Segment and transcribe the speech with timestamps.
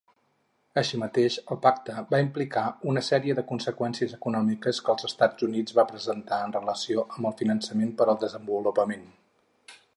[0.81, 2.63] Així mateix, el pacte va implicar
[2.93, 7.39] una sèrie de conseqüències econòmiques que els Estats Units va presentar en relació amb el
[7.45, 9.09] finançament per al desenvolupament.